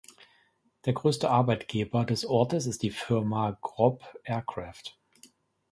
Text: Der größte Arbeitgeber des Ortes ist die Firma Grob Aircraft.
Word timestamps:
Der 0.85 0.93
größte 0.93 1.29
Arbeitgeber 1.29 2.05
des 2.05 2.25
Ortes 2.25 2.65
ist 2.65 2.81
die 2.81 2.89
Firma 2.89 3.59
Grob 3.61 4.01
Aircraft. 4.23 4.97